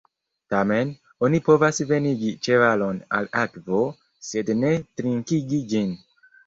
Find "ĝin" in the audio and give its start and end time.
5.75-5.97